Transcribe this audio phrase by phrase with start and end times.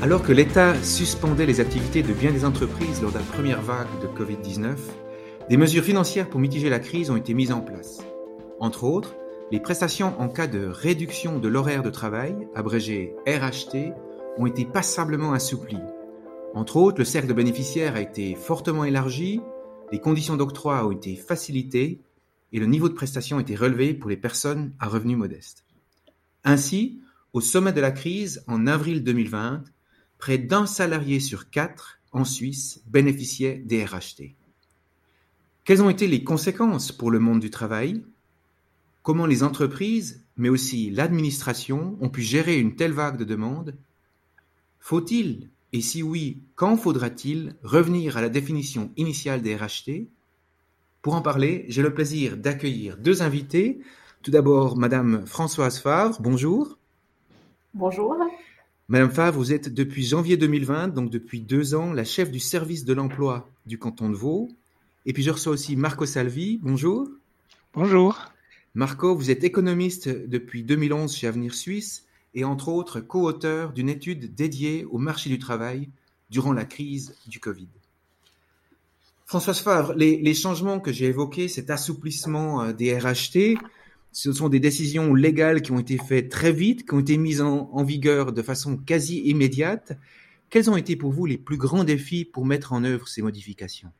[0.00, 3.88] Alors que l'État suspendait les activités de bien des entreprises lors de la première vague
[4.00, 4.76] de Covid-19,
[5.50, 7.98] des mesures financières pour mitiger la crise ont été mises en place.
[8.60, 9.16] Entre autres,
[9.50, 13.92] les prestations en cas de réduction de l'horaire de travail, abrégé RHT,
[14.36, 15.82] ont été passablement assouplies.
[16.54, 19.40] Entre autres, le cercle de bénéficiaires a été fortement élargi,
[19.90, 22.02] les conditions d'octroi ont été facilitées
[22.52, 25.64] et le niveau de prestation a été relevé pour les personnes à revenus modestes.
[26.44, 27.00] Ainsi,
[27.32, 29.64] au sommet de la crise, en avril 2020,
[30.18, 34.34] près d'un salarié sur quatre en Suisse bénéficiait des RHT.
[35.64, 38.02] Quelles ont été les conséquences pour le monde du travail?
[39.02, 43.74] Comment les entreprises, mais aussi l'administration, ont pu gérer une telle vague de demandes?
[44.80, 50.08] Faut-il, et si oui, quand faudra-t-il revenir à la définition initiale des RHT
[51.02, 53.80] Pour en parler, j'ai le plaisir d'accueillir deux invités.
[54.22, 56.78] Tout d'abord, Madame Françoise Favre, bonjour.
[57.74, 58.16] Bonjour.
[58.90, 62.86] Madame Favre, vous êtes depuis janvier 2020, donc depuis deux ans, la chef du service
[62.86, 64.48] de l'emploi du canton de Vaud.
[65.04, 66.58] Et puis je reçois aussi Marco Salvi.
[66.62, 67.06] Bonjour.
[67.74, 68.32] Bonjour.
[68.74, 74.34] Marco, vous êtes économiste depuis 2011 chez Avenir Suisse et entre autres co-auteur d'une étude
[74.34, 75.90] dédiée au marché du travail
[76.30, 77.68] durant la crise du Covid.
[79.26, 83.58] Françoise Favre, les, les changements que j'ai évoqués, cet assouplissement euh, des RHT,
[84.12, 87.40] ce sont des décisions légales qui ont été faites très vite, qui ont été mises
[87.40, 89.92] en, vigueur de façon quasi immédiate.
[90.50, 93.90] Quels ont été pour vous les plus grands défis pour mettre en œuvre ces modifications?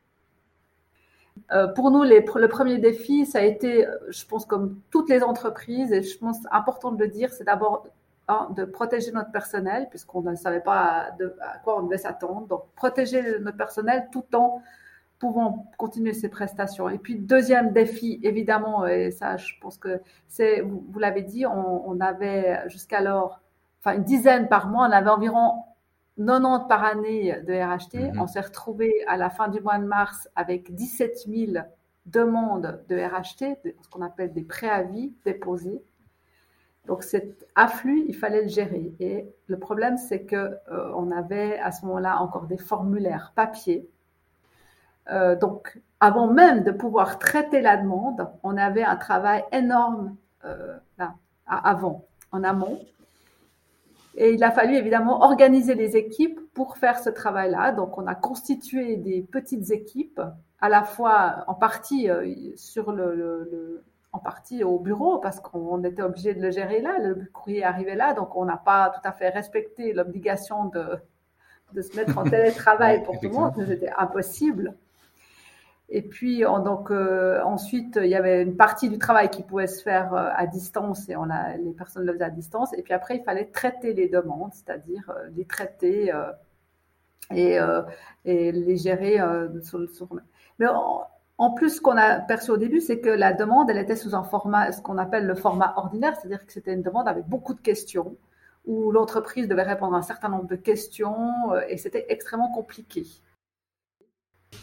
[1.51, 5.91] Euh, Pour nous, le premier défi, ça a été, je pense, comme toutes les entreprises,
[5.91, 7.87] et je pense important de le dire, c'est d'abord
[8.55, 12.47] de protéger notre personnel, puisqu'on ne savait pas de, à quoi on devait s'attendre.
[12.47, 14.61] Donc, protéger notre personnel tout en
[15.19, 16.89] pouvant continuer ces prestations.
[16.89, 21.45] Et puis, deuxième défi, évidemment, et ça, je pense que c'est, vous, vous l'avez dit,
[21.45, 23.41] on, on avait jusqu'alors,
[23.79, 25.63] enfin, une dizaine par mois, on avait environ
[26.17, 27.95] 90 par année de RHT.
[27.95, 28.21] -hmm.
[28.21, 31.65] On s'est retrouvé à la fin du mois de mars avec 17 000
[32.05, 33.43] demandes de RHT,
[33.81, 35.81] ce qu'on appelle des préavis déposés.
[36.87, 38.93] Donc cet afflux, il fallait le gérer.
[38.99, 43.87] Et le problème, c'est que euh, on avait à ce moment-là encore des formulaires papier
[45.11, 50.15] euh, donc, avant même de pouvoir traiter la demande, on avait un travail énorme
[50.45, 51.15] euh, là,
[51.45, 52.79] avant, en amont.
[54.15, 57.71] Et il a fallu évidemment organiser les équipes pour faire ce travail-là.
[57.71, 60.21] Donc, on a constitué des petites équipes,
[60.61, 65.39] à la fois en partie euh, sur le, le, le, en partie au bureau parce
[65.39, 66.97] qu'on était obligé de le gérer là.
[66.99, 70.99] Le courrier arrivait là, donc on n'a pas tout à fait respecté l'obligation de,
[71.73, 73.53] de se mettre en télétravail pour tout le monde.
[73.67, 74.75] C'était impossible.
[75.91, 79.67] Et puis, on, donc, euh, ensuite, il y avait une partie du travail qui pouvait
[79.67, 82.73] se faire euh, à distance et on a, les personnes le faisaient à distance.
[82.77, 86.13] Et puis après, il fallait traiter les demandes, c'est-à-dire euh, les traiter
[87.31, 87.59] et,
[88.25, 89.17] les gérer.
[90.59, 91.07] Mais en,
[91.39, 94.13] en plus, ce qu'on a perçu au début, c'est que la demande, elle était sous
[94.15, 97.55] un format, ce qu'on appelle le format ordinaire, c'est-à-dire que c'était une demande avec beaucoup
[97.55, 98.15] de questions,
[98.65, 101.33] où l'entreprise devait répondre à un certain nombre de questions
[101.67, 103.05] et c'était extrêmement compliqué.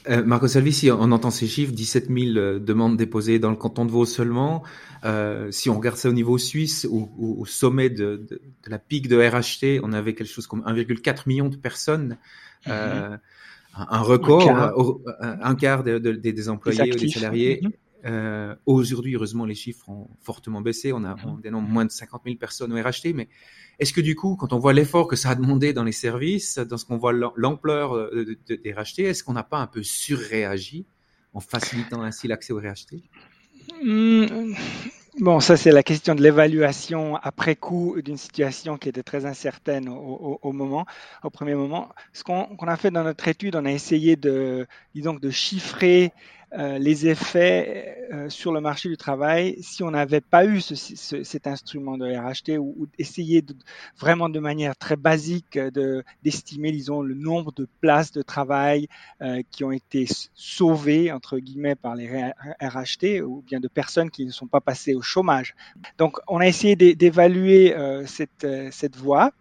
[0.09, 3.57] Euh, Marco Salvi, si on entend ces chiffres, 17 000 euh, demandes déposées dans le
[3.57, 4.63] canton de Vaud seulement.
[5.05, 9.09] Euh, si on regarde ça au niveau suisse, au, sommet de, de, de, la pique
[9.09, 12.19] de RHT, on avait quelque chose comme 1,4 million de personnes.
[12.67, 13.19] Mm -hmm.
[13.99, 14.75] un record, un quart,
[15.51, 17.61] un quart de, des employés ou des salariés.
[17.63, 17.71] Mm
[18.07, 18.57] -hmm.
[18.67, 20.93] Aujourd'hui, heureusement, les chiffres ont fortement baissé.
[20.93, 21.29] On a -hmm.
[21.29, 23.29] on dénombre moins de 50 000 personnes au RHT, mais
[23.79, 26.59] est-ce que du coup, quand on voit l'effort que ça a demandé dans les services,
[26.59, 27.87] dans ce qu'on voit l'ampleur
[28.49, 30.87] des RHT, est-ce qu'on n'a pas un peu surréagi
[31.35, 32.93] en facilitant ainsi l'accès au RHT
[33.85, 34.55] mmh.
[35.19, 39.89] Bon, ça c'est la question de l'évaluation après coup d'une situation qui était très incertaine
[39.89, 40.85] au, au, au, moment,
[41.23, 41.89] au premier moment.
[42.13, 46.13] Ce qu'on qu a fait dans notre étude, on a essayé de, disons, de chiffrer
[46.53, 50.77] euh, les effets euh, sur le marché du travail si on n'avait pas eu ce,
[50.77, 53.53] ce, cet instrument de RHT ou, ou essayer de,
[53.99, 55.59] vraiment de manière très basique
[56.23, 58.87] d'estimer, de, disons, le nombre de places de travail
[59.23, 62.09] euh, qui ont été sauvées, entre guillemets, par les
[62.61, 65.57] RHT ou bien de personnes qui ne sont pas passées au chômage.
[65.99, 69.33] Donc, on a essayé d'évaluer euh, cette, cette voie.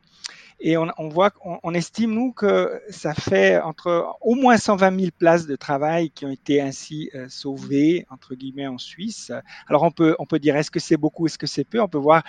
[0.60, 5.00] Et on, on voit, on, on, estime, nous, que ça fait entre au moins 120
[5.00, 9.32] 000 places de travail qui ont été ainsi euh, sauvées, entre guillemets, en Suisse.
[9.68, 11.82] Alors, on peut, on peut dire, est-ce que c'est beaucoup, est-ce que c'est peu?
[11.82, 12.24] On peut voir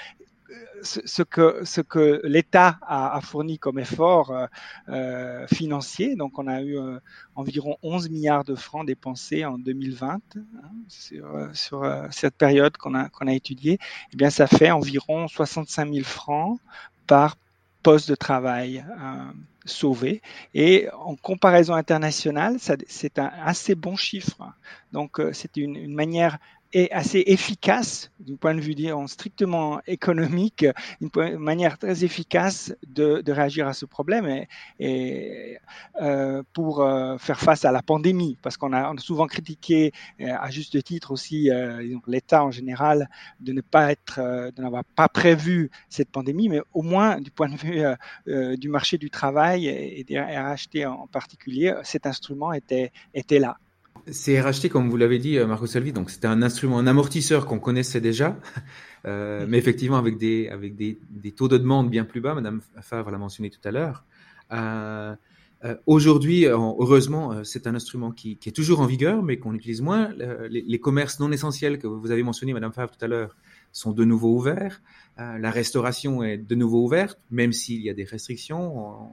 [0.82, 4.46] ce, ce que, ce que l'État a, a, fourni comme effort euh,
[4.88, 6.17] euh, financier.
[6.17, 6.99] Donc, on a eu euh,
[7.34, 10.20] environ 11 milliards de francs dépensés en 2020 hein,
[10.88, 13.79] sur, sur euh, cette période qu'on a, qu'on a étudiée.
[14.12, 16.58] Eh bien, ça fait environ 65 000 francs
[17.06, 17.37] par
[17.87, 18.85] poste de travail.
[19.00, 19.33] Euh,
[19.69, 20.23] sauvés.
[20.55, 22.56] Et en comparaison internationale,
[22.87, 24.53] c'est un assez bon chiffre.
[24.93, 26.38] Donc, c'est une, une, manière
[26.76, 28.76] est assez efficace du point de vue
[29.06, 30.67] strictement économique,
[31.00, 34.44] une manière très efficace de, réagir à ce problème
[34.78, 35.58] et,
[36.02, 40.50] euh, pour euh, faire face à la pandémie, parce qu'on a, souvent critiqué euh, à
[40.50, 41.49] juste titre aussi
[42.06, 43.08] l'État en général
[43.40, 44.20] de ne pas être,
[44.55, 47.82] de n'avoir pas prévu cette pandémie, mais au moins du point de vue
[48.58, 52.93] du marché du travail et, des RHT en particulier, cet instrument était
[53.38, 53.56] là.
[54.10, 57.46] C'est racheté, comme vous l'avez dit, euh, Marco Salvi, donc c'était un instrument, un amortisseur
[57.46, 58.38] qu'on connaissait déjà,
[59.06, 62.60] euh, mais effectivement avec des, avec des, des, taux de demande bien plus bas, Madame
[62.81, 64.04] Favre l'a mentionné tout à l'heure.
[64.52, 65.14] Euh,
[65.64, 69.81] euh, Aujourd'hui, heureusement, c'est un instrument qui, qui, est toujours en vigueur, mais qu'on utilise
[69.81, 70.10] moins.
[70.48, 73.37] Les, les, commerces non essentiels que vous avez mentionnés, Madame Favre, tout à l'heure,
[73.72, 74.82] sont de nouveau ouverts.
[75.16, 79.10] La restauration est de nouveau ouverte, même s'il y a des restrictions, on,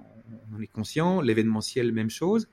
[0.54, 1.22] on est conscient.
[1.22, 2.48] L'événementiel, même chose.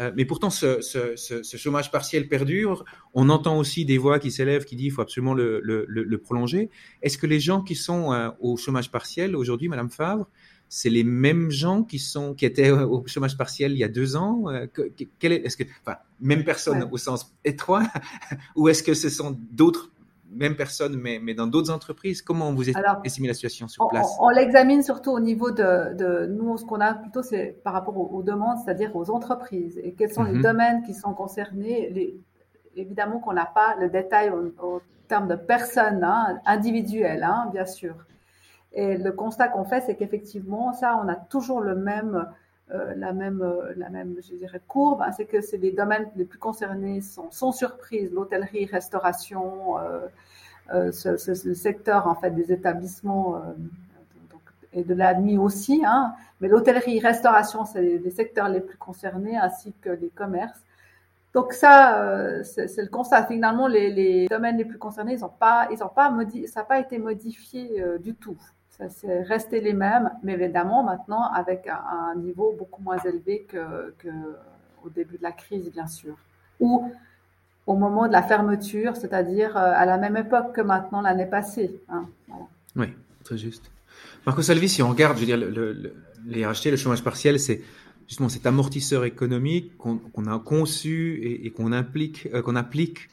[0.00, 2.84] Euh, mais pourtant, ce, ce, ce, ce, chômage partiel perdure.
[3.14, 6.18] On entend aussi des voix qui s'élèvent qui disent qu'il faut absolument le, le, le
[6.18, 6.70] prolonger.
[7.02, 10.28] Est-ce que les gens qui sont euh, au chômage partiel aujourd'hui, Madame Favre,
[10.68, 14.16] c'est les mêmes gens qui sont qui étaient au chômage partiel il y a deux
[14.16, 14.66] ans euh,
[15.20, 16.88] quel est, est-ce que enfin même personne ouais.
[16.90, 17.84] au sens étroit
[18.56, 19.90] ou est-ce que ce sont d'autres
[20.34, 22.68] même personne, mais, mais dans d'autres entreprises Comment vous
[23.04, 24.06] estimez la situation sur place?
[24.20, 27.72] On, on l'examine surtout au niveau de, de nous, ce qu'on a plutôt, c'est par
[27.72, 29.78] rapport aux, aux demandes, c'est-à-dire aux entreprises.
[29.82, 30.32] Et quels sont mm -hmm.
[30.32, 30.42] les mhm.
[30.50, 31.90] domaines qui sont concernés?
[31.96, 32.20] Les,
[32.76, 37.66] Évidemment qu'on n'a pas le détail au, au terme de personnes hein, individuelles, hein, bien
[37.66, 37.94] sûr.
[38.72, 42.26] Et le constat qu'on fait, c'est qu'effectivement, ça, on a toujours le même
[42.72, 46.10] euh, la même, euh, la même, je dirais, courbe, hein, c'est que c'est les domaines
[46.16, 50.00] les plus concernés sont, sans surprise, l'hôtellerie, restauration, euh,
[50.72, 53.32] euh, ce, ce, ce, secteur en fait des établissements
[54.30, 54.40] donc,
[54.72, 59.36] et de la nuit aussi, hein, mais l'hôtellerie, restauration, c'est les, secteurs les plus concernés,
[59.36, 60.60] ainsi que les commerces.
[61.34, 63.26] Donc ça, c'est le constat.
[63.26, 66.60] Finalement, les, les, domaines les plus concernés, ils ont pas, ils ont pas modi ça
[66.60, 68.38] n'a pas été modifié du tout.
[68.76, 73.46] Ça c'est resté les mêmes, mais évidemment maintenant avec un, un niveau beaucoup moins élevé
[73.48, 74.08] que, que,
[74.84, 76.16] au début de la crise, bien sûr.
[76.58, 76.90] Ou
[77.66, 81.80] au moment de la fermeture, c'est-à-dire euh, à la même époque que maintenant l'année passée.
[81.88, 82.46] Hein, voilà.
[82.76, 82.86] Oui,
[83.22, 83.70] très juste.
[84.26, 85.94] Marco Salvi, si on regarde, je veux dire, le, le,
[86.26, 87.62] les RHT, le chômage partiel, c'est
[88.08, 93.08] justement cet amortisseur économique qu'on qu a conçu et, et qu'on implique, euh, qu'on applique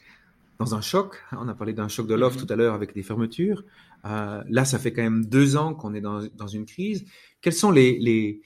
[0.58, 1.22] dans un choc.
[1.32, 2.46] On a parlé d'un choc de l'offre mm -hmm.
[2.46, 3.62] tout à l'heure avec des fermetures.
[4.04, 7.04] Euh, là, ça fait quand même deux ans qu'on est dans, dans, une crise.
[7.40, 8.40] Quels sont les, les,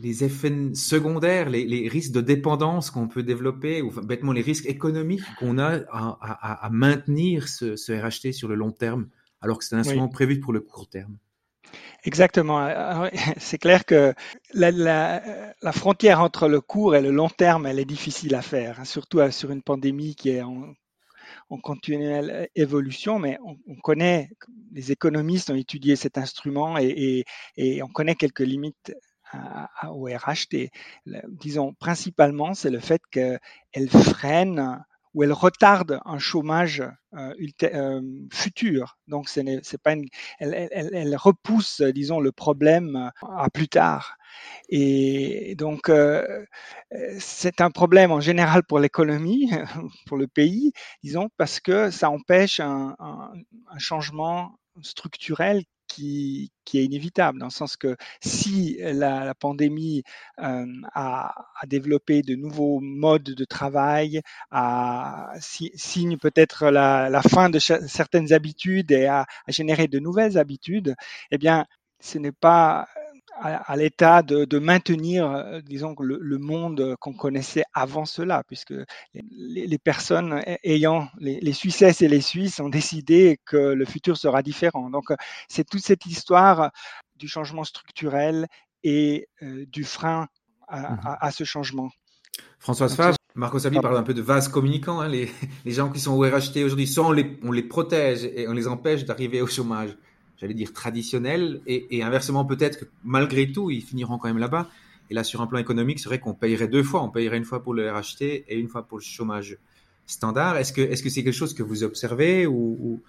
[0.00, 4.66] les effets secondaires, les, les, risques de dépendance qu'on peut développer, ou bêtement les risques
[4.66, 9.08] économiques qu'on a à, à, à, maintenir ce, ce, RHT sur le long terme,
[9.40, 10.12] alors que c'est un instrument oui.
[10.12, 11.16] prévu pour le court terme?
[12.04, 12.68] Exactement.
[13.38, 14.14] C'est clair que
[14.54, 18.42] la, la, la, frontière entre le court et le long terme, elle est difficile à
[18.42, 20.74] faire, hein, surtout sur une pandémie qui est en
[21.48, 24.30] en continuelle évolution, mais on, on, connaît,
[24.72, 27.24] les économistes ont étudié cet instrument et,
[27.82, 28.94] on connaît quelques limites
[29.32, 30.70] à, au RHT.
[31.28, 34.84] Disons, principalement, c'est le fait qu'elle freine
[35.14, 36.82] ou elle retarde un chômage
[37.14, 37.32] euh,
[37.62, 38.98] euh, futur.
[39.08, 40.06] Donc, ce n'est pas une,
[40.38, 44.18] elle, elle, repousse, disons, le problème à plus tard.
[44.68, 46.44] Et donc, euh,
[47.18, 49.50] c'est un problème en général pour l'économie,
[50.06, 52.96] pour le pays, disons, parce que ça empêche un,
[53.78, 60.02] changement structurel qui, est inévitable, dans le sens que si la, pandémie
[60.40, 61.34] euh, a,
[61.66, 68.90] développé de nouveaux modes de travail, a, si, signe peut-être la, fin de certaines habitudes
[68.92, 70.96] et a généré de nouvelles habitudes,
[71.30, 71.66] eh bien,
[72.00, 72.88] ce n'est pas
[73.38, 78.42] à, à l'état de, de, maintenir, euh, disons, le, le monde qu'on connaissait avant cela,
[78.46, 78.74] puisque
[79.14, 84.16] les, les personnes ayant, les, les, Suissesses et les Suisses ont décidé que le futur
[84.16, 84.90] sera différent.
[84.90, 85.12] Donc,
[85.48, 86.70] c'est toute cette histoire
[87.16, 88.46] du changement structurel
[88.82, 90.28] et euh, du frein
[90.68, 91.90] à, mmh à, à, ce changement.
[92.58, 95.00] Françoise Favre, Marco Sabli parle un peu de vase communicant.
[95.00, 95.30] Hein, les,
[95.64, 98.52] les, gens qui sont au RHT aujourd'hui, soit on les, on les protège et on
[98.52, 99.96] les empêche d'arriver au chômage,
[100.36, 104.68] j'allais dire, traditionnel, et, et inversement, peut-être que malgré tout, ils finiront quand même là-bas.
[105.10, 107.02] Et là, sur un plan économique, c'est vrai qu'on payerait deux fois.
[107.02, 109.56] On payerait une fois pour le RHT et une fois pour le chômage
[110.06, 110.56] standard.
[110.56, 113.00] Est-ce que est-ce que c'est quelque chose que vous observez ou, ou,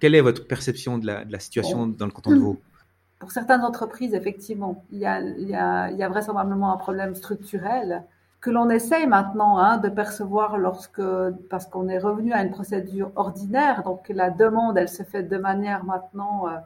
[0.00, 2.60] quelle est votre perception de la, de la situation dans le canton de Vaud?
[3.20, 6.76] Pour certaines entreprises, effectivement, il y a, il y a, il y a vraisemblablement un
[6.76, 8.02] problème structurel
[8.42, 11.02] que l'on essaye maintenant hein, de percevoir lorsque,
[11.48, 15.38] parce qu'on est revenu à une procédure ordinaire, donc la demande, elle se fait de
[15.38, 16.58] manière maintenant, euh,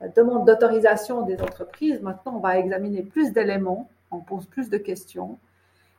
[0.00, 4.78] la demande d'autorisation des entreprises, maintenant on va examiner plus d'éléments on pose plus de
[4.78, 5.38] questions.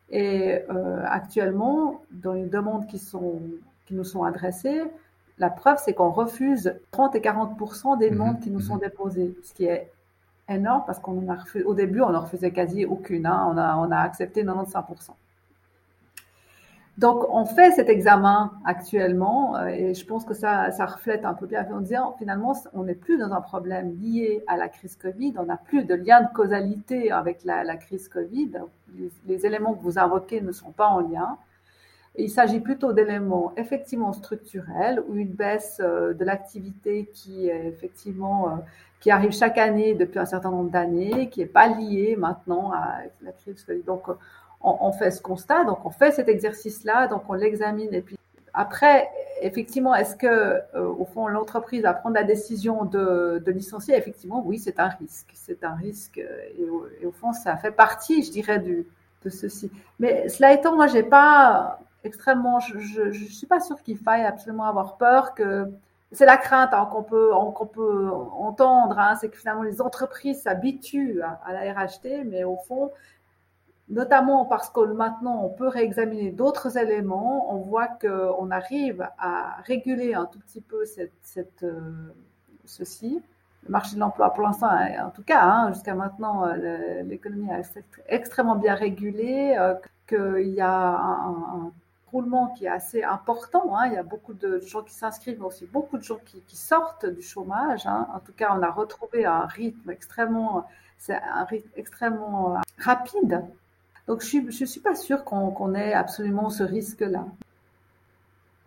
[0.09, 0.61] Et
[1.05, 3.41] actuellement, dans les demandes qui, sont,
[3.85, 4.83] qui nous sont adressées,
[5.39, 7.57] la preuve, c'est qu'on refuse 30 et 40
[7.97, 8.13] des mhm.
[8.13, 8.81] demandes qui nous sont mhm.
[8.81, 9.91] déposées, ce qui est
[10.47, 13.25] énorme parce qu'au début, on n'en refusait quasi aucune.
[13.25, 13.47] Hein.
[13.51, 15.11] On, a, on a accepté 95
[16.99, 21.47] donc, on fait cet examen actuellement euh, et je pense que ça, reflète un peu
[21.47, 25.33] bien en disant finalement, on n'est plus dans un problème lié à la crise Covid,
[25.37, 28.51] on n'a plus de lien de causalité avec la, crise Covid.
[29.27, 31.37] Les, éléments que vous invoquez ne sont pas en lien.
[32.15, 38.51] Il s'agit plutôt d'éléments effectivement structurels ou une baisse euh, de l'activité qui effectivement euh,
[38.99, 42.99] qui arrive chaque année depuis un certain nombre d'années, qui n'est pas liée maintenant à
[43.21, 43.65] la crise.
[43.85, 44.03] Donc,
[44.63, 48.17] on, fait ce constat, donc on fait cet exercice-là, donc on l'examine et puis
[48.53, 49.09] après,
[49.41, 53.95] effectivement, est-ce que euh, au fond l'entreprise va prendre la décision de, licencier?
[53.97, 55.31] Effectivement, oui, c'est un risque.
[55.33, 58.85] C'est un risque et au, et au, fond, ça fait partie, je dirais, de
[59.29, 59.71] ceci.
[59.99, 62.59] Mais cela étant, moi, j'ai pas extrêmement.
[62.59, 65.71] Je ne suis pas sûre qu'il faille absolument avoir peur que.
[66.11, 71.53] C'est la crainte hein, qu'on peut, entendre, hein, c'est que finalement les entreprises s'habituent à,
[71.53, 72.91] la RHT, mais au fond,
[73.93, 80.13] notamment parce que maintenant on peut réexaminer d'autres éléments, on voit qu'on arrive à réguler
[80.13, 81.81] un tout petit peu euh,
[82.65, 83.21] ceci.
[83.65, 87.79] Le marché de l'emploi, pour l'instant, en tout cas, hein, jusqu'à maintenant, euh, l'économie est
[88.09, 91.71] extrêmement bien régulée, euh, qu'il y a un,
[92.11, 93.75] un, qui est assez important.
[93.77, 93.87] Hein.
[93.87, 97.05] Il y a beaucoup de gens qui s'inscrivent, mais aussi beaucoup de gens qui, sortent
[97.05, 97.87] du chômage.
[97.87, 98.07] Hein.
[98.13, 100.65] En tout cas, on a retrouvé un rythme extrêmement,
[102.77, 103.43] rapide.
[104.07, 107.25] Donc, je ne suis, pas sûre qu'on ait absolument ce risque-là.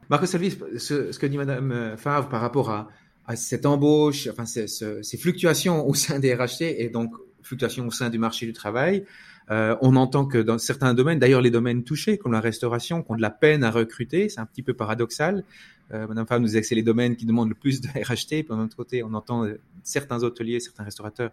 [0.08, 2.88] Marco Salvis, ce, que dit Madame euh, Favre par rapport à,
[3.34, 7.12] cette embauche, enfin ces, fluctuations au sein des RHT et donc
[7.42, 9.04] fluctuations au sein du marché du travail,
[9.50, 13.12] euh, on entend que dans certains domaines, d'ailleurs les domaines touchés, comme la restauration, qui
[13.12, 15.44] ont de la peine à recruter, c'est un petit peu paradoxal.
[15.92, 18.42] Euh, Madame Femme nous disait que c'est les domaines qui demandent le plus de RHT,
[18.42, 21.30] puis d'un autre côté, on entend euh, certains hôteliers, certains restaurateurs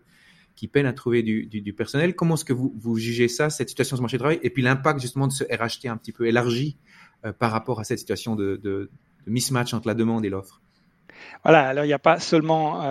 [0.56, 2.16] qui peinent à trouver du, personnel.
[2.16, 4.62] Comment est-ce que vous, jugez ça, cette situation sur le marché du travail, et puis
[4.62, 6.78] l'impact justement de ce RHT un petit peu élargi
[7.40, 8.90] par rapport à cette situation de, de
[9.26, 10.62] mismatch entre la demande et l'offre?
[11.44, 12.82] Voilà, alors il n'y a pas seulement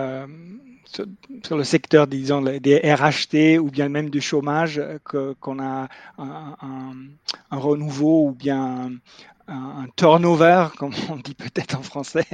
[1.43, 6.93] sur le secteur, disons, des RHT ou bien même du chômage, qu'on a un,
[7.51, 8.91] renouveau ou bien
[9.47, 12.25] un, turnover, comme on dit peut-être en français,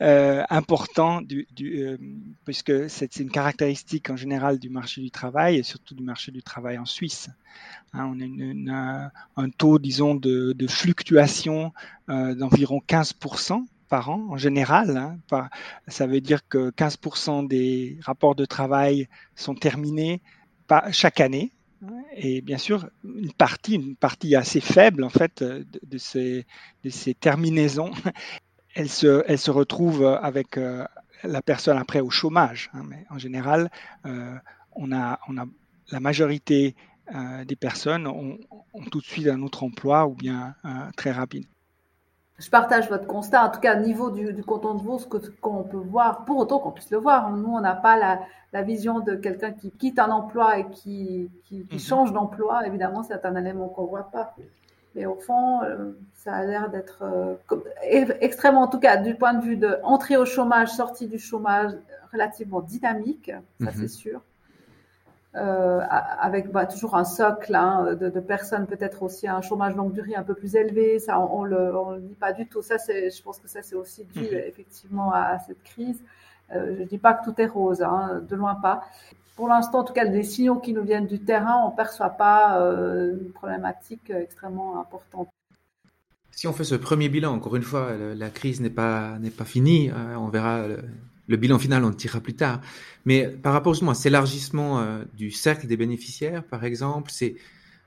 [0.00, 1.98] euh, important, du, euh,
[2.44, 6.42] puisque c'est une caractéristique en général du marché du travail et surtout du marché du
[6.42, 7.28] travail en Suisse.
[7.92, 11.72] Hein, on a un taux, disons, de, de fluctuation
[12.08, 14.96] euh, d'environ 15% par an en général.
[14.96, 15.48] Hein,
[15.88, 20.20] ça veut dire que 15% des rapports de travail sont terminés
[20.90, 21.52] chaque année.
[22.16, 26.46] Et bien sûr, une partie, une partie assez faible en fait de, ces,
[26.84, 27.90] de ces, terminaisons,
[28.74, 30.84] elle se, retrouve avec euh,
[31.22, 32.70] la personne après au chômage.
[32.74, 32.82] Hein.
[32.88, 33.70] mais en général,
[34.06, 34.34] euh,
[34.72, 35.18] on, a,
[35.90, 36.74] la majorité
[37.14, 38.38] euh, des personnes ont,
[38.72, 40.54] ont, tout de suite un autre emploi ou bien
[40.96, 41.46] très rapide.
[42.38, 45.06] Je partage votre constat, en tout cas au niveau du, du canton de Vaud, ce
[45.40, 47.30] qu'on peut voir, pour autant qu'on puisse le voir.
[47.30, 48.20] Nous, on n'a pas la,
[48.52, 51.80] la, vision de quelqu'un qui quitte un emploi et qui, qui, qui mhm.
[51.80, 52.66] change d'emploi.
[52.66, 54.34] Évidemment, c'est un élément qu'on ne voit pas.
[54.96, 57.34] Mais au fond, euh, ça a l'air d'être euh,
[58.20, 61.72] extrêmement, en tout cas du point de vue de entrée au chômage, sortie du chômage,
[62.12, 63.72] relativement dynamique, ça mhm.
[63.76, 64.20] c'est sûr.
[65.36, 65.80] Euh,
[66.20, 70.14] avec bah, toujours un socle hein, de, de, personnes, peut-être aussi un chômage longue durée
[70.14, 71.00] un peu plus élevé.
[71.00, 72.62] Ça, on, on le, on le dit pas du tout.
[72.62, 74.42] Ça, c'est, je pense que ça, c'est aussi dû mhm.
[74.46, 76.00] effectivement à, cette crise.
[76.54, 78.84] Euh, je dis pas que tout est rose, hein, de loin pas.
[79.34, 82.60] Pour l'instant, en tout cas, les signaux qui nous viennent du terrain, on perçoit pas
[82.60, 85.30] euh, une problématique extrêmement importante.
[86.30, 89.44] Si on fait ce premier bilan, encore une fois, la crise n'est pas n'est pas
[89.44, 89.90] finie.
[89.90, 90.78] Hein, on verra le
[91.28, 92.60] bilan final, on le tirera plus tard.
[93.04, 97.36] Mais par rapport justement à cet élargissement euh, du cercle des bénéficiaires, par exemple, c'est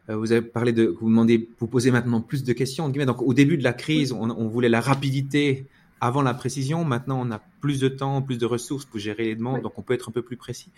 [0.09, 2.89] euh, vous avez parlé de vous demandez vous posez maintenant plus de questions.
[2.89, 5.65] Donc au début de la crise, on, on, voulait la rapidité
[6.01, 6.83] avant la précision.
[6.83, 9.81] Maintenant, on a plus de temps, plus de ressources pour gérer les demandes, donc on
[9.81, 10.71] peut être un peu plus précis.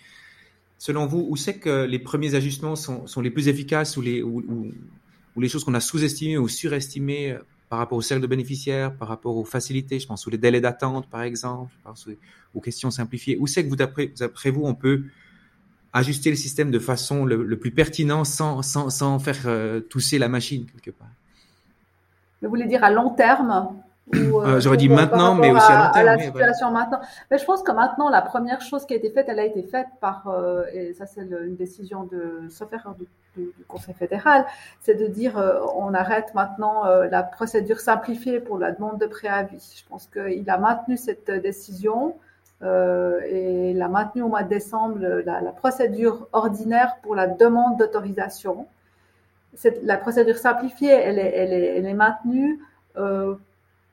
[0.78, 4.22] Selon vous, où c'est que les premiers ajustements sont, sont les plus efficaces ou les
[4.22, 4.72] ou,
[5.36, 7.36] ou les choses qu'on a sous-estimées ou surestimées
[7.70, 11.08] par rapport au cercle de bénéficiaires, par rapport aux facilités, je pense aux délais d'attente,
[11.08, 12.08] par exemple, je pense
[12.52, 13.38] aux questions simplifiées.
[13.38, 15.04] Où c'est que vous, d'après vous, on peut
[15.92, 20.90] ajuster le système de façon le, plus pertinent sans faire euh, tousser la machine quelque
[20.90, 21.08] part?
[22.42, 23.68] Vous voulez dire à long terme?
[24.14, 26.08] Euh, J'aurais dit maintenant, mais aussi à long terme.
[26.08, 27.00] À la situation maintenant.
[27.30, 29.62] Mais je pense que maintenant, la première chose qui a été faite, elle a été
[29.62, 34.44] faite par, euh, et ça c'est une décision de, sauf du, du, Conseil fédéral,
[34.80, 39.82] c'est de dire euh, on arrête maintenant la procédure simplifiée pour la demande de préavis.
[39.82, 42.16] Je pense qu'il a maintenu cette décision.
[42.62, 47.78] et il a maintenu au mois de décembre la, la procédure ordinaire pour la demande
[47.78, 48.66] d'autorisation.
[49.82, 52.60] La procédure simplifiée, elle est, elle est, elle est maintenue
[52.96, 53.34] euh,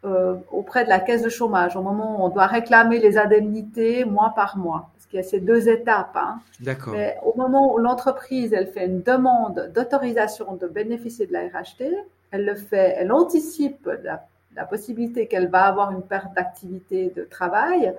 [0.06, 4.06] euh, auprès de la caisse de chômage au moment où on doit réclamer les indemnités
[4.06, 4.92] mois par mois.
[4.94, 6.16] Parce qu'il y a ces deux étapes.
[6.16, 6.40] Hein.
[6.60, 6.94] D'accord.
[6.94, 11.84] Mais au moment où l'entreprise elle fait une demande d'autorisation de bénéficier de la RHT,
[12.32, 14.26] elle le fait, elle anticipe la,
[14.56, 17.94] la possibilité qu'elle va avoir une perte d'activité de travail.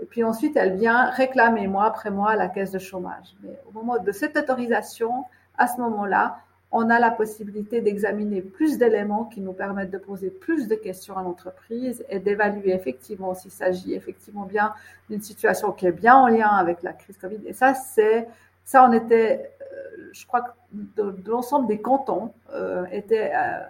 [0.00, 3.34] Et puis ensuite, elle vient réclamer mois après mois la caisse de chômage.
[3.42, 5.24] Mais au moment de cette autorisation,
[5.56, 6.38] à ce moment-là,
[6.72, 11.16] on a la possibilité d'examiner plus d'éléments qui nous permettent de poser plus de questions
[11.18, 14.72] à l'entreprise et d'évaluer effectivement s'il s'agit effectivement bien
[15.10, 17.40] d'une situation qui est bien en lien avec la crise Covid.
[17.46, 18.26] Et ça, c'est
[18.64, 23.60] ça, on était, euh, je crois que de, l'ensemble des cantons euh, étaient euh,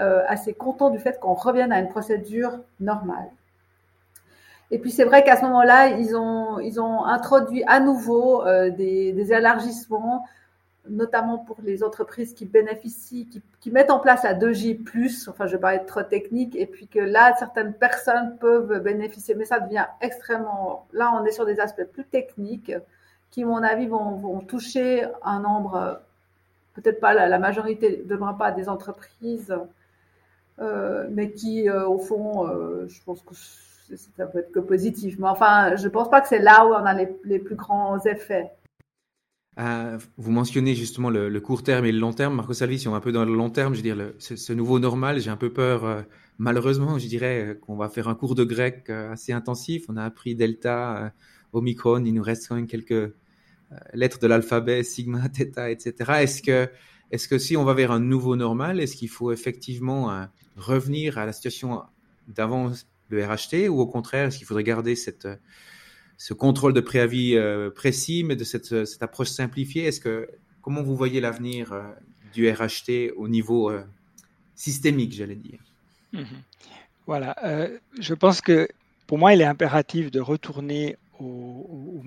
[0.00, 3.28] euh, assez contents du fait qu'on revienne à une procédure normale.
[4.70, 9.12] Et puis c'est vrai qu'à ce moment-là, ils ont, ils ont introduit à nouveau des,
[9.12, 10.24] des élargissements
[10.88, 13.28] notamment pour les entreprises qui bénéficient,
[13.60, 16.88] qui, mettent en place la 2J+, enfin je vais pas être trop technique, et puis
[16.88, 21.60] que là, certaines personnes peuvent bénéficier, mais ça devient extrêmement, là on est sur des
[21.60, 22.72] aspects plus techniques,
[23.30, 26.00] qui à mon avis vont, toucher un nombre,
[26.74, 29.56] peut-être pas la, majorité, de loin pas des entreprises,
[30.58, 35.16] euh, mais qui euh, au fond, euh, je pense que ça peut être que positif,
[35.18, 38.52] mais enfin je pense pas que c'est là où on a les plus grands effets.
[39.58, 42.36] Euh, vous mentionnez justement le, court terme et le long terme.
[42.36, 44.52] Marco Salvi, si on est un peu dans le long terme, je veux dire, ce,
[44.52, 46.02] nouveau normal, j'ai un peu peur, euh,
[46.38, 49.84] malheureusement, je dirais, euh, qu'on va faire un cours de grec assez intensif.
[49.88, 51.12] On a appris Delta,
[51.52, 53.12] Omicron, il nous reste quand même quelques
[53.94, 55.94] lettres de l'alphabet, sigma, theta, etc.
[56.22, 56.68] Est-ce que,
[57.10, 61.26] est-ce que si on va vers un nouveau normal, est-ce qu'il faut effectivement revenir à
[61.26, 61.82] la situation
[62.28, 62.72] d'avant
[63.08, 65.28] le RHT ou au contraire, est-ce qu'il faudrait garder cette
[66.16, 69.84] ce contrôle de préavis euh, précis, mais de cette, euh, cette approche simplifiée.
[69.84, 70.28] Est-ce que
[70.60, 71.82] comment vous voyez l'avenir euh,
[72.32, 73.72] du RHT au niveau
[74.54, 75.58] systémique, j'allais dire?
[76.12, 76.26] Mhm.
[77.06, 77.34] Voilà,
[77.98, 78.68] je pense que
[79.06, 82.00] pour moi, il est impératif de retourner aux,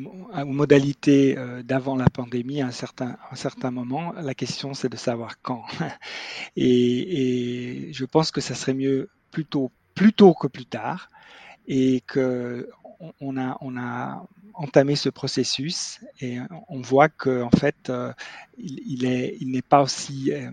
[0.46, 4.14] modalités d'avant la pandémie à un certain, un certain moment.
[4.14, 5.64] La question, c'est de savoir quand.
[6.56, 11.10] Et, et, je pense que ça serait mieux plutôt plus tôt que plus tard
[11.68, 12.70] et que
[13.22, 18.14] on a, on a entamé ce processus et on voit qu'en en fait, euh,
[18.58, 20.50] il, il n'est pas aussi euh,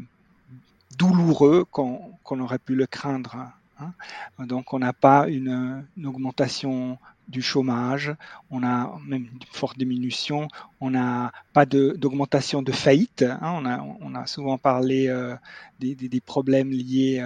[0.96, 3.52] douloureux qu'on aurait pu le craindre.
[3.78, 3.92] Hein.
[4.38, 8.14] Donc, on n'a pas une, augmentation du chômage,
[8.50, 10.48] on a même une forte diminution,
[10.80, 13.22] on n'a pas d'augmentation de, faillite.
[13.22, 13.38] Hein.
[13.42, 15.36] On, a, on, a, souvent parlé euh,
[15.80, 17.20] des, des, problèmes liés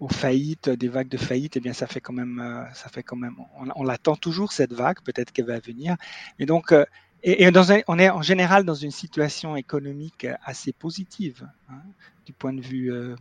[0.00, 3.02] aux faillites, des vagues de faillites, eh bien, ça fait quand même, euh, ça fait
[3.02, 3.36] quand même,
[3.74, 5.96] on, l'attend toujours cette vague, peut-être qu'elle va venir.
[6.38, 6.84] Et donc, euh,
[7.24, 11.82] et, dans on est en général dans une situation économique assez positive hein,
[12.26, 13.16] du point de vue euh,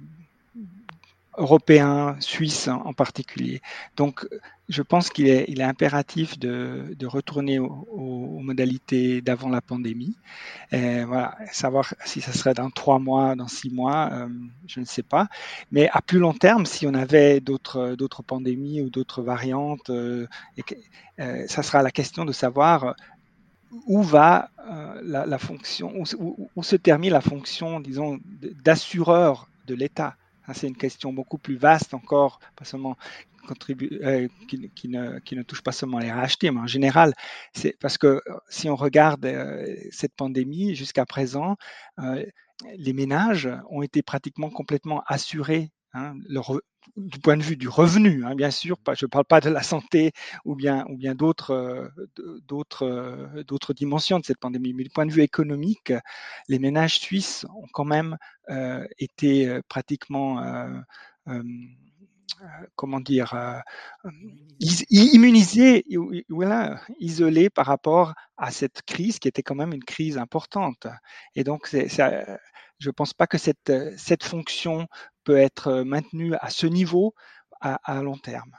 [1.37, 3.61] européen, suisse en, particulier.
[3.95, 4.27] Donc,
[4.69, 10.15] je pense qu'il est, impératif de, retourner aux, modalités d'avant la pandémie.
[11.51, 14.27] Savoir si ça serait dans trois mois, dans six mois, euh,
[14.67, 15.27] je ne sais pas.
[15.71, 17.95] Mais à plus long terme, si on avait d'autres,
[18.25, 20.27] pandémies ou d'autres variantes, euh,
[21.19, 22.95] euh, ça sera la question de savoir
[23.85, 24.49] où va
[25.03, 25.93] la, fonction,
[26.55, 28.19] où, se termine la fonction, disons,
[28.63, 30.15] d'assureur de l'État.
[30.53, 32.97] C'est une question beaucoup plus vaste encore, pas seulement
[33.71, 37.13] euh, qui, ne, touche pas seulement les rachetés, mais en général,
[37.53, 41.55] c'est parce que euh, si on regarde euh, cette pandémie jusqu'à présent,
[42.77, 45.71] les ménages ont été pratiquement complètement assurés.
[45.93, 46.15] Hein,
[46.95, 49.61] du point de vue du revenu, hein, bien sûr, je ne parle pas de la
[49.61, 50.11] santé
[50.45, 51.91] ou bien, ou bien d'autres,
[53.75, 55.93] dimensions de cette pandémie, mais du point de vue économique,
[56.47, 58.17] les ménages suisses ont quand même
[58.99, 60.41] été pratiquement
[62.75, 63.63] comment dire,
[64.59, 65.85] immunisés,
[66.29, 70.87] voilà, isolés par rapport à cette crise qui était quand même une crise importante.
[71.35, 71.67] Et donc,
[72.79, 74.87] je ne pense pas que cette, cette fonction
[75.23, 77.13] peut être maintenue à ce niveau
[77.59, 78.51] à, long terme.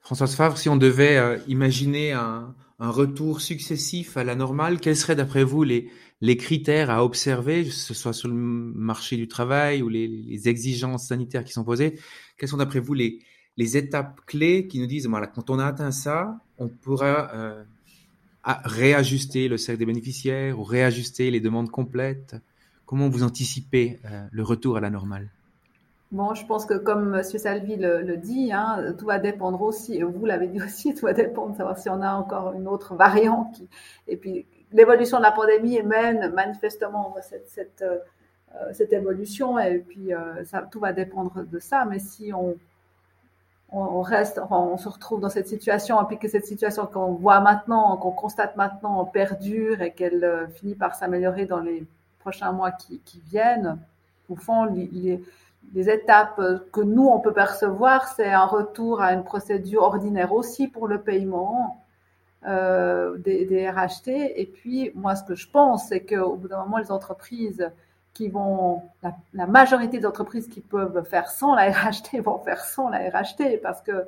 [0.00, 5.14] Françoise Favre, si on devait euh, imaginer un, retour successif à la normale, quels seraient
[5.14, 5.90] d'après vous les,
[6.38, 11.44] critères à observer, que ce soit sur le marché du travail ou les, exigences sanitaires
[11.44, 12.00] qui sont posées?
[12.38, 13.18] Quels sont d'après vous les,
[13.58, 17.62] étapes clés qui nous disent, voilà, quand on a atteint ça, on pourra euh,
[18.46, 22.34] réajuster le cercle des bénéficiaires ou réajuster les demandes complètes?
[22.90, 25.28] Comment vous anticipez euh, le retour à la normale?
[26.10, 27.22] Bon, je pense que comme M.
[27.22, 31.52] Salvi le, dit, hein, tout va dépendre aussi, vous l'avez dit aussi, tout va dépendre
[31.52, 33.54] de savoir si on a encore une autre variante.
[33.54, 33.68] Qui,
[34.08, 37.98] et puis, l'évolution de la pandémie mène manifestement cette, euh,
[38.72, 41.84] cette évolution, et puis euh, ça, tout va dépendre de ça.
[41.84, 42.56] Mais si on,
[43.70, 47.38] on reste, on se retrouve dans cette situation, et puis que cette situation qu'on voit
[47.38, 51.86] maintenant, qu'on constate maintenant, perdure et qu'elle finit par s'améliorer dans les
[52.20, 53.78] prochains mois qui, viennent,
[54.28, 55.20] au fond, les,
[55.74, 56.40] étapes
[56.72, 61.00] que nous, on peut percevoir, c'est un retour à une procédure ordinaire aussi pour le
[61.00, 61.84] paiement
[62.46, 64.08] euh, des, RHT.
[64.08, 67.70] Et puis, moi, ce que je pense, c'est qu'au bout d'un moment, les entreprises
[68.14, 68.82] qui vont,
[69.32, 73.60] la, majorité des entreprises qui peuvent faire sans la RHT vont faire sans la RHT
[73.62, 74.06] parce que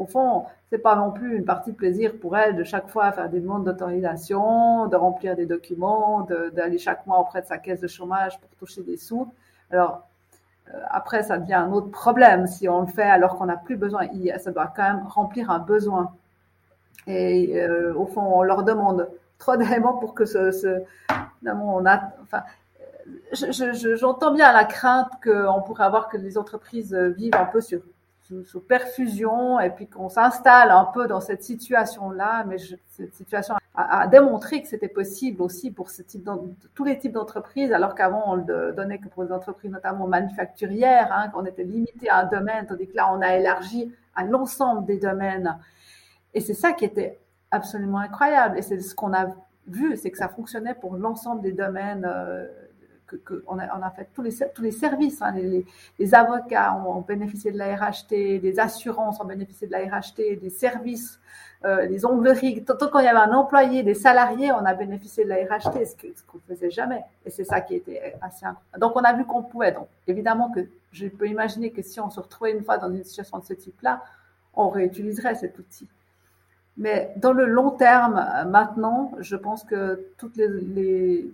[0.00, 3.12] au fond, c'est pas non plus une partie de plaisir pour elle de chaque fois
[3.12, 7.80] faire des demandes d'autorisation, de remplir des documents, d'aller chaque mois auprès de sa caisse
[7.80, 9.30] de chômage pour toucher des sous.
[9.70, 10.08] Alors,
[10.72, 13.76] euh, après, ça devient un autre problème si on le fait alors qu'on n'a plus
[13.76, 14.06] besoin.
[14.38, 16.14] Ça doit quand même remplir un besoin.
[17.06, 19.06] Et euh, au fond, on leur demande
[19.38, 20.82] trop d'éléments pour que ce, ce
[21.44, 22.42] on a, enfin,
[23.32, 27.80] j'entends bien la crainte qu'on pourrait avoir que les entreprises vivent un peu sur
[28.44, 32.44] sous, perfusion et puis qu'on s'installe un peu dans cette situation-là.
[32.44, 32.56] Mais
[32.88, 35.88] cette situation a, démontré que c'était possible aussi pour
[36.74, 41.12] tous les types d'entreprises, alors qu'avant on le donnait que pour les entreprises notamment manufacturières,
[41.12, 44.86] hein, qu'on était limité à un domaine, tandis que là on a élargi à l'ensemble
[44.86, 45.58] des domaines.
[46.34, 47.18] Et c'est ça qui était
[47.50, 48.58] absolument incroyable.
[48.58, 49.26] Et c'est ce qu'on a
[49.66, 52.04] vu, c'est que ça fonctionnait pour l'ensemble des domaines.
[52.04, 52.46] Euh,
[53.46, 54.30] on, a, fait tous les,
[54.70, 55.22] services.
[55.22, 55.34] Hein,
[55.98, 60.50] les, avocats ont, bénéficié de la RHT, les assurances ont bénéficié de la RHT, des
[60.50, 61.18] services,
[61.64, 62.64] euh, les ongleries.
[62.64, 65.84] Tant, quand il y avait un employé, des salariés, on a bénéficié de la RHT,
[65.84, 67.04] ce qu'on ne faisait jamais.
[67.26, 68.78] Et c'est ça qui était assez incroyable.
[68.78, 69.72] Donc, on a vu qu'on pouvait.
[69.72, 70.60] Donc, évidemment que
[70.92, 73.54] je peux imaginer que si on se retrouvait une fois dans une situation de ce
[73.54, 74.02] type-là,
[74.54, 75.88] on réutiliserait cet outil.
[76.76, 81.30] Mais dans le long terme, euh, maintenant, je pense que toutes les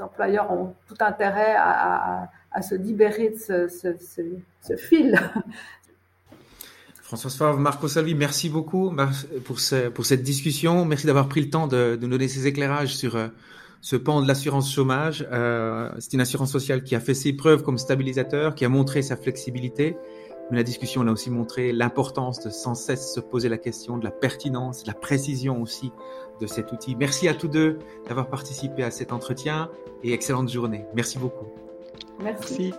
[0.00, 2.28] employeurs ont tout intérêt à,
[2.62, 5.18] se libérer de ce, fil.
[7.02, 8.92] François Favre, Marco Salvi, merci beaucoup
[9.44, 10.84] pour, cette discussion.
[10.84, 13.28] Merci d'avoir pris le temps de, nous donner ces éclairages sur euh,
[13.80, 15.26] ce pan de l'assurance chômage.
[15.30, 19.02] Euh, c'est une assurance sociale qui a fait ses preuves comme stabilisateur, qui a montré
[19.02, 19.96] sa flexibilité.
[20.50, 24.04] Mais la discussion a aussi montré l'importance de sans cesse se poser la question de
[24.04, 25.92] la pertinence, de la précision aussi
[26.40, 26.96] de cet outil.
[26.96, 29.70] Merci à tous deux d'avoir participé à cet entretien
[30.02, 30.84] et excellente journée.
[30.94, 31.46] Merci beaucoup.
[32.20, 32.72] Merci.